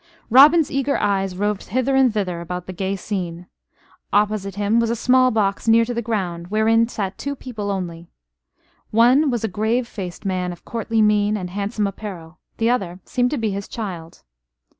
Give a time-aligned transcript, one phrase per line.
[0.31, 3.45] Robin's eager eyes roved hither and thither about the gay scene.
[4.11, 8.09] Opposite him was a small box near to the ground, wherein sat two people only.
[8.89, 13.29] One was a grave faced man of courtly mien and handsome apparel: the other seemed
[13.29, 14.23] to be his child.